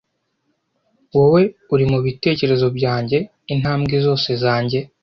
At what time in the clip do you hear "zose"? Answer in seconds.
4.05-4.29